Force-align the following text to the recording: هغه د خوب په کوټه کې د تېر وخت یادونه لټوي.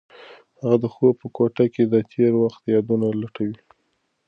هغه 0.59 0.77
د 0.83 0.85
خوب 0.93 1.13
په 1.21 1.27
کوټه 1.37 1.65
کې 1.73 1.83
د 1.87 1.95
تېر 2.11 2.31
وخت 2.43 2.61
یادونه 2.75 3.07
لټوي. 3.21 3.59